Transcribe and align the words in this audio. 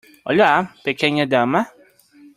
Hola, 0.23 0.73
pequeña 0.83 1.27
dama. 1.27 1.67